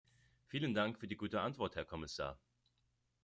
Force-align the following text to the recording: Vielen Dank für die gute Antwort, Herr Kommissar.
Vielen 0.47 0.73
Dank 0.73 0.97
für 0.97 1.07
die 1.07 1.15
gute 1.15 1.41
Antwort, 1.41 1.75
Herr 1.75 1.85
Kommissar. 1.85 2.39